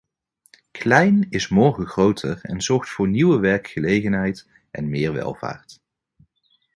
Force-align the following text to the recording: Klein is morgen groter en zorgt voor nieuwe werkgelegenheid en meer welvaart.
Klein 0.73 1.27
is 1.29 1.47
morgen 1.47 1.85
groter 1.85 2.39
en 2.41 2.61
zorgt 2.61 2.89
voor 2.89 3.07
nieuwe 3.07 3.39
werkgelegenheid 3.39 4.47
en 4.71 4.89
meer 4.89 5.13
welvaart. 5.13 5.81